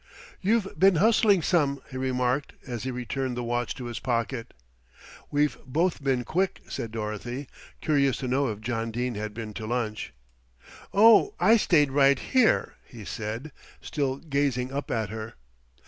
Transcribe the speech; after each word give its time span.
"You've 0.41 0.79
been 0.79 0.95
hustling 0.95 1.43
some," 1.43 1.79
he 1.91 1.95
remarked, 1.97 2.53
as 2.65 2.85
he 2.85 2.89
returned 2.89 3.37
the 3.37 3.43
watch 3.43 3.75
to 3.75 3.85
his 3.85 3.99
pocket. 3.99 4.51
"We've 5.29 5.59
both 5.63 6.03
been 6.03 6.23
quick," 6.23 6.61
said 6.67 6.89
Dorothy, 6.89 7.47
curious 7.81 8.17
to 8.17 8.27
know 8.27 8.47
if 8.47 8.61
John 8.61 8.89
Dene 8.89 9.13
had 9.13 9.35
been 9.35 9.53
to 9.53 9.67
lunch. 9.67 10.11
"Oh, 10.91 11.35
I 11.39 11.55
stayed 11.55 11.91
right 11.91 12.17
here," 12.17 12.73
he 12.83 13.05
said, 13.05 13.51
still 13.79 14.17
gazing 14.17 14.73
up 14.73 14.89
at 14.89 15.09
her. 15.09 15.35